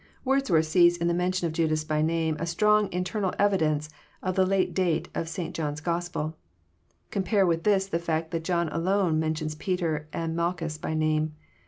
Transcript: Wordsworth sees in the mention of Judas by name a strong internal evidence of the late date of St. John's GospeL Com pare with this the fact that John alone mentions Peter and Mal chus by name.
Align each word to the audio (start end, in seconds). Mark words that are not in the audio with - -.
Wordsworth 0.25 0.65
sees 0.65 0.97
in 0.97 1.07
the 1.07 1.13
mention 1.13 1.45
of 1.45 1.53
Judas 1.53 1.83
by 1.83 2.01
name 2.01 2.35
a 2.39 2.47
strong 2.47 2.91
internal 2.91 3.35
evidence 3.37 3.87
of 4.23 4.35
the 4.35 4.47
late 4.47 4.73
date 4.73 5.09
of 5.13 5.29
St. 5.29 5.53
John's 5.55 5.79
GospeL 5.79 6.33
Com 7.11 7.21
pare 7.21 7.45
with 7.45 7.65
this 7.65 7.85
the 7.85 7.99
fact 7.99 8.31
that 8.31 8.43
John 8.43 8.67
alone 8.69 9.19
mentions 9.19 9.53
Peter 9.53 10.07
and 10.11 10.35
Mal 10.35 10.55
chus 10.55 10.79
by 10.79 10.95
name. 10.95 11.35